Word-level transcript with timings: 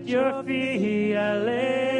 at 0.00 0.08
your 0.08 0.42
feet 0.42 1.16
I 1.16 1.38
lay. 1.38 1.99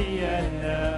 the 0.00 0.24
end. 0.24 0.89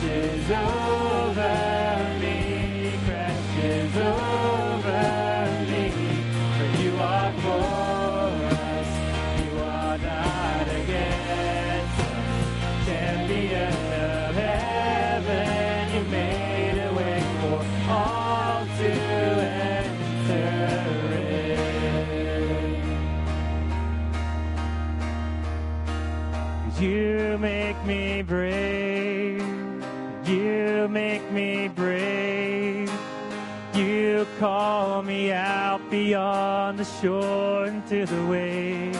Jesus. 0.00 0.99
shore 37.00 37.64
and 37.64 37.86
to 37.86 38.04
the 38.04 38.26
waves. 38.26 38.98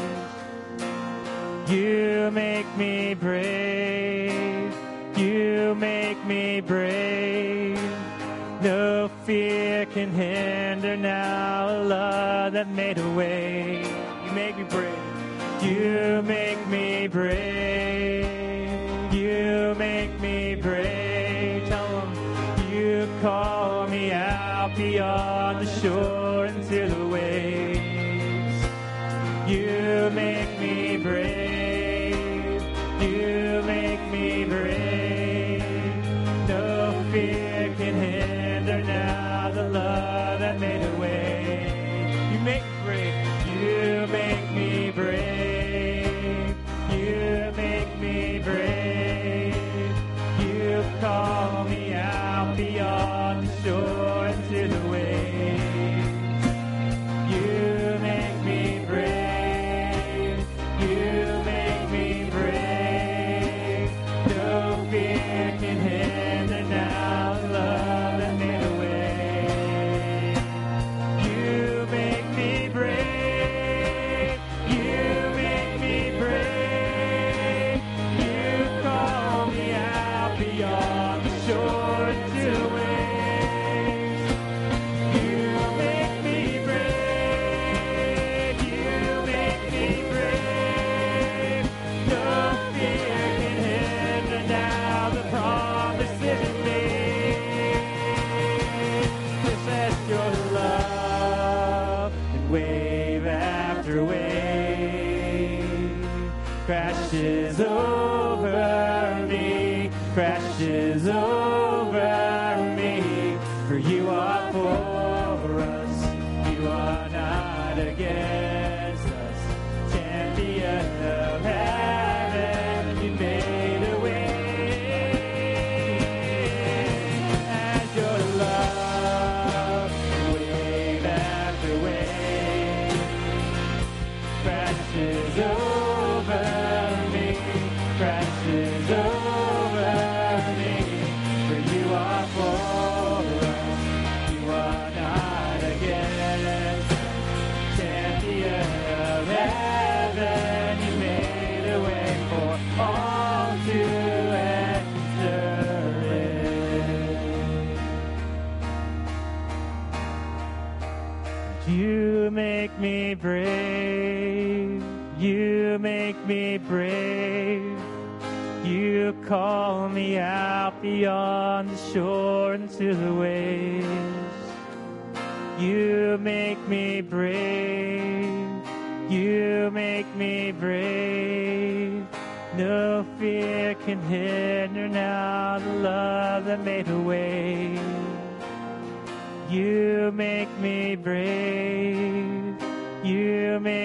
You 1.69 2.31
make 2.33 2.67
me 2.77 3.13
brave. 3.15 4.75
You 5.17 5.75
make 5.75 6.25
me 6.25 6.61
brave. 6.61 7.79
No 8.63 9.11
fear 9.25 9.85
can 9.87 10.11
hinder 10.13 10.97
now 10.97 11.69
a 11.69 11.77
love 11.85 12.53
that 12.55 12.71
made 12.71 12.99
a 12.99 13.11
way. 13.11 13.85
You 14.25 14.33
make 14.33 14.57
me 14.57 14.65
brave. 14.65 15.63
You 15.63 16.23
make 16.23 16.67
me 16.69 17.07
brave. 17.07 18.25
You 19.13 19.75
make 19.77 20.19
me 20.21 20.55
brave. 20.55 21.69
Tell 21.69 22.01
them 22.01 22.73
you 22.73 23.07
call 23.21 23.89
me 23.89 24.11
out 24.11 24.75
beyond 24.75 25.67
the 25.67 25.81
shore. 25.81 26.20
on 53.41 53.47
the 53.47 53.71
door 53.71 54.27
and 54.27 54.45
slid 54.49 54.73
away. 54.85 55.10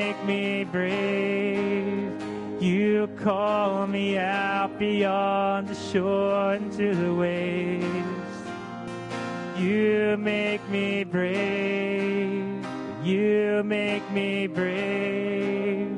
make 0.05 0.23
me 0.25 0.63
brave. 0.65 2.11
You 2.61 3.07
call 3.23 3.87
me 3.87 4.17
out 4.19 4.77
beyond 4.77 5.67
the 5.67 5.75
shore 5.75 6.53
into 6.53 6.93
the 6.93 7.13
waves. 7.13 8.35
You 9.57 10.15
make 10.19 10.67
me 10.69 11.03
brave. 11.05 12.67
You 13.03 13.63
make 13.65 14.07
me 14.11 14.45
brave. 14.45 15.89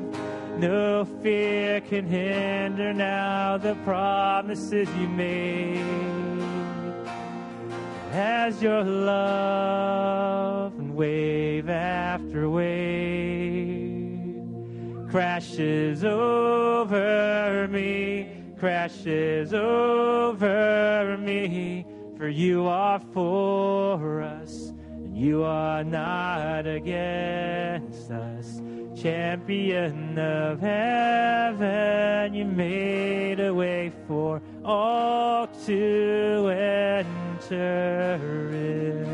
No 0.58 1.06
fear 1.22 1.82
can 1.82 2.06
hinder 2.06 2.94
now 2.94 3.58
the 3.58 3.74
promises 3.84 4.88
you 4.98 5.08
made. 5.08 5.84
As 8.12 8.62
your 8.62 8.82
love 8.84 10.72
and 10.78 10.96
wave 10.96 11.68
after 11.68 12.48
wave 12.48 13.07
crashes 15.18 16.04
over 16.04 17.66
me, 17.66 18.30
crashes 18.56 19.52
over 19.52 21.16
me. 21.18 21.84
For 22.16 22.28
you 22.28 22.68
are 22.68 23.00
for 23.12 24.22
us, 24.22 24.68
and 24.68 25.18
you 25.18 25.42
are 25.42 25.82
not 25.82 26.68
against 26.68 28.12
us. 28.12 28.60
Champion 28.94 30.16
of 30.16 30.60
heaven, 30.60 32.32
you 32.32 32.44
made 32.44 33.40
a 33.40 33.52
way 33.52 33.90
for 34.06 34.40
all 34.64 35.48
to 35.66 36.48
enter 36.48 38.20
in. 38.52 39.07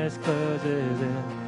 darkness 0.00 0.24
closes 0.24 1.00
in. 1.02 1.39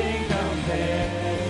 nothing 0.00 0.28
compares. 0.28 1.49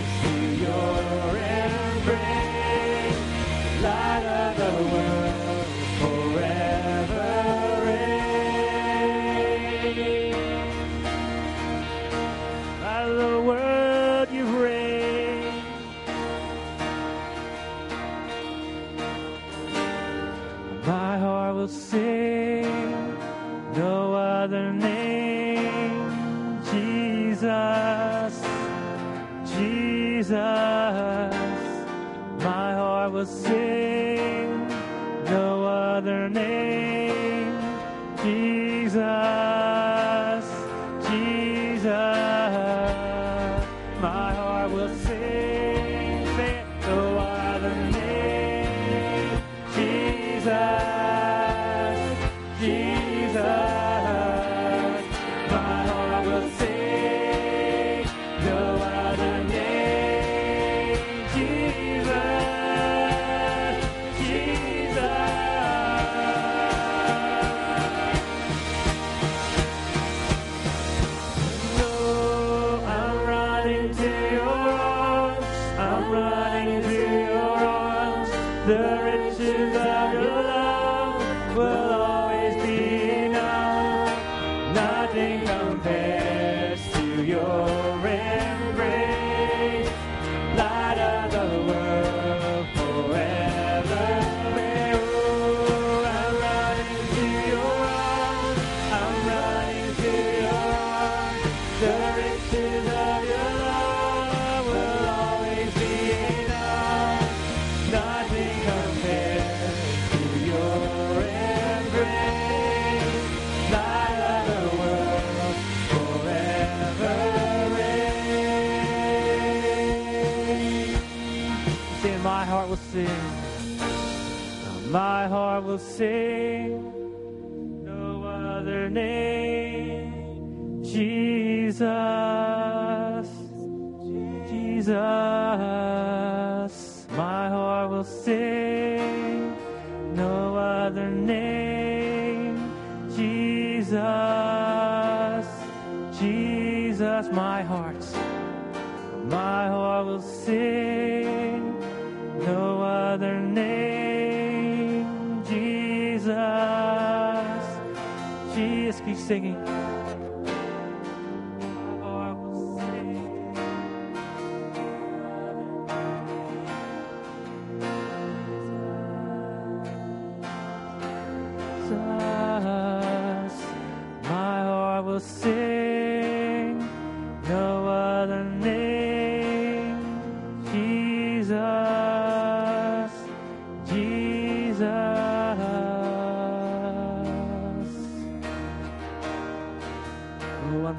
você. 125.78 126.49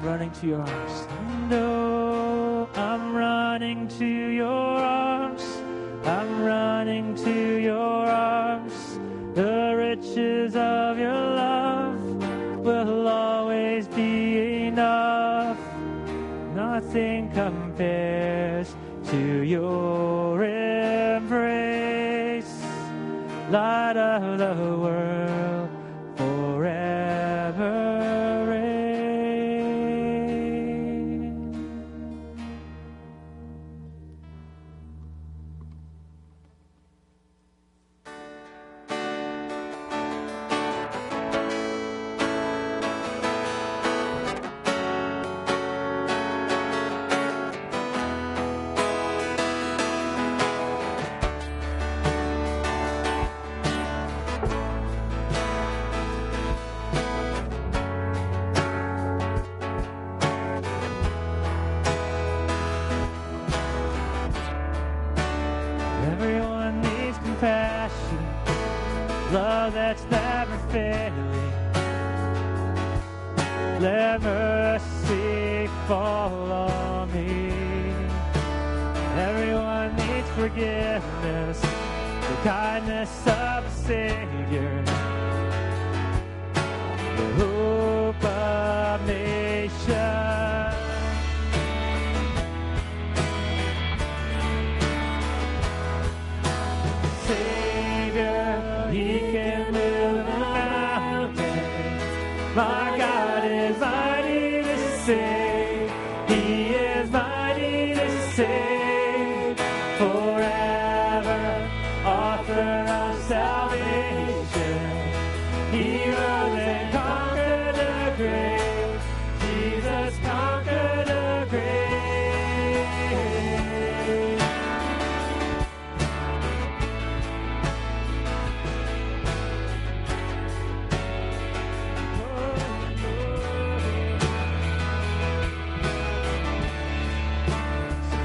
I'm 0.02 0.08
running 0.08 0.32
to 0.32 0.46
your 0.48 0.60
arms. 0.60 1.06
And 1.10 1.48
know 1.48 2.68
I'm 2.74 3.14
running 3.14 3.86
to 3.86 4.04
your 4.04 4.50
arms. 4.50 5.44
I'm 6.04 6.42
running 6.42 7.14
to 7.14 7.60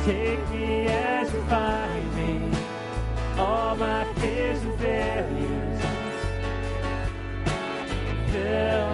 Take 0.08 0.50
me 0.52 0.88
as 0.88 1.34
you 1.34 1.41
find 1.50 2.15
me, 2.15 2.58
all 3.38 3.76
my 3.76 4.06
fears 4.13 4.63
and 4.63 4.80
failures. 4.80 5.82
Fill 8.32 8.87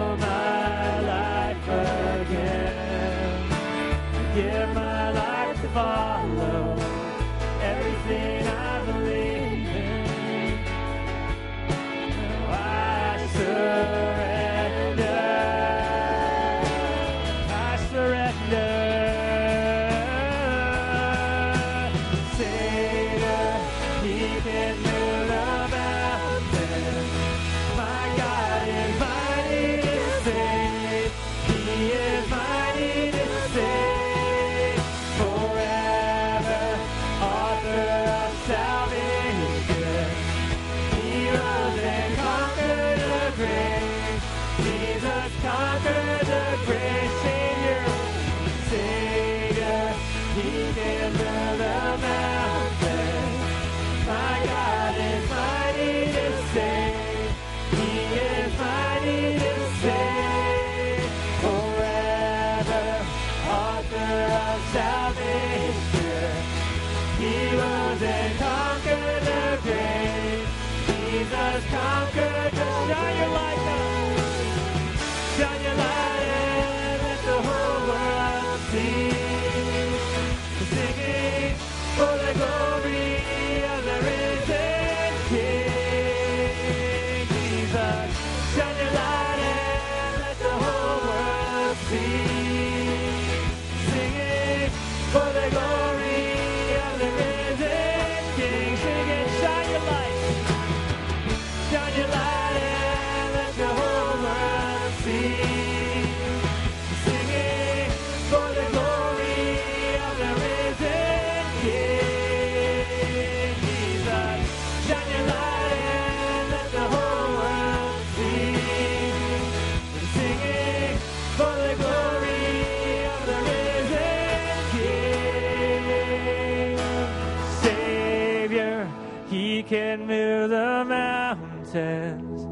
He 129.34 129.64
can 129.64 130.06
move 130.06 130.50
the 130.50 130.84
mountains. 130.88 132.46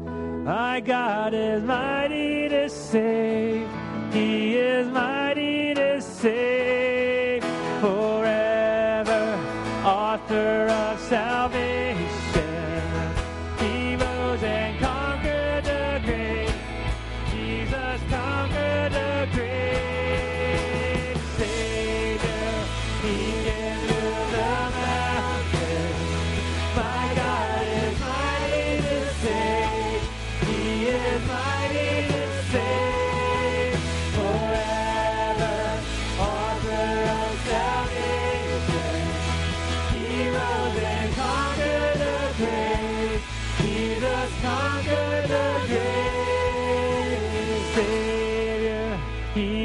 My 0.45 0.81
God 0.81 1.33
is 1.33 1.63
mighty 1.63 2.49
to 2.49 2.69
save. 2.69 3.69
He 4.11 4.55
is 4.55 4.85
mighty 4.89 5.73
to 5.75 6.01
save 6.01 7.41
forever, 7.79 9.23
author 9.85 10.67
of 10.67 10.99
salvation. 10.99 11.72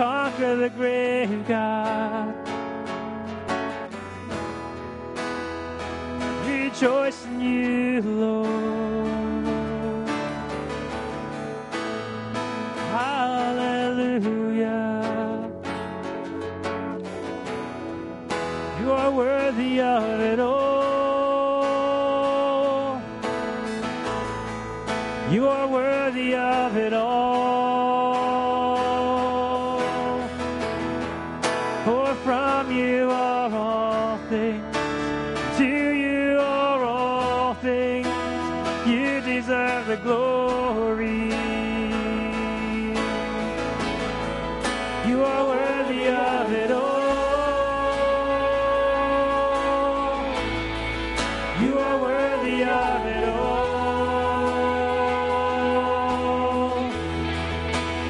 conquer 0.00 0.56
the 0.56 0.70
grave, 0.70 1.46
God. 1.46 2.34
Rejoice 6.46 7.26
in 7.26 7.40
you, 7.42 8.00
Lord. 8.00 8.69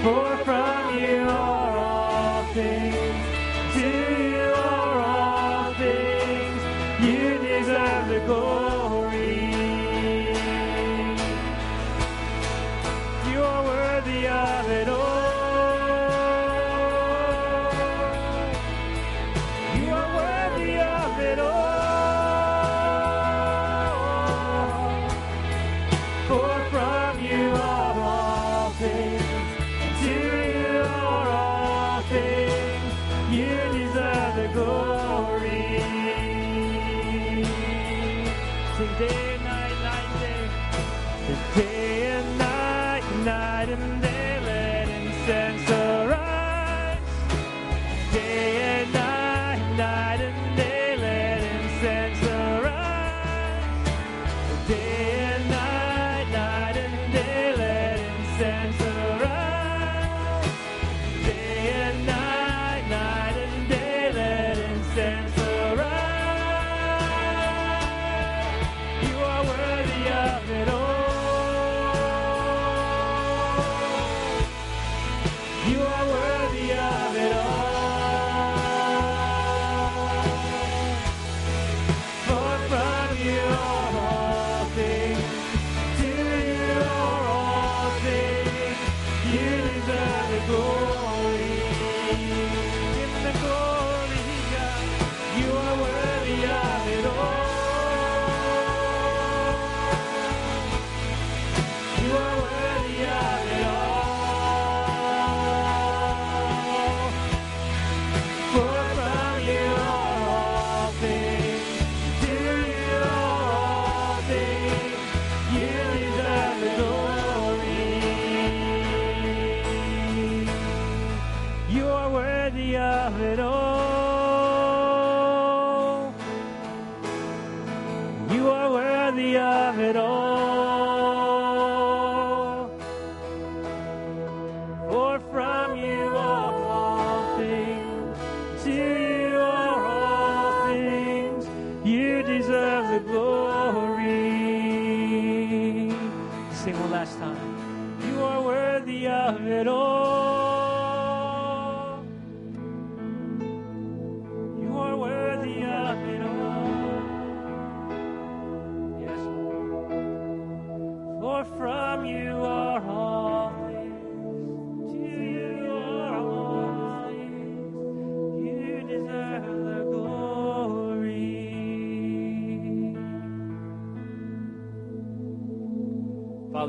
for 0.02 0.29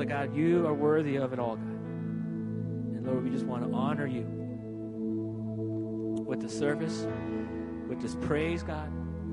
God, 0.05 0.35
you 0.35 0.65
are 0.67 0.73
worthy 0.73 1.17
of 1.17 1.33
it 1.33 1.39
all, 1.39 1.55
God. 1.55 1.65
And 1.65 3.05
Lord, 3.05 3.23
we 3.23 3.29
just 3.29 3.45
want 3.45 3.63
to 3.69 3.75
honor 3.75 4.07
you 4.07 4.25
with 6.25 6.41
the 6.41 6.49
service, 6.49 7.07
with 7.87 8.01
this 8.01 8.15
praise, 8.15 8.63
God. 8.63 8.91